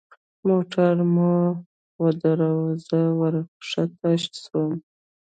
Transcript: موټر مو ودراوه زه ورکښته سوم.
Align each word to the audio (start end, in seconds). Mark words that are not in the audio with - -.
موټر 0.47 0.95
مو 1.13 1.33
ودراوه 2.01 2.71
زه 2.87 2.99
ورکښته 3.21 4.09
سوم. 4.43 4.71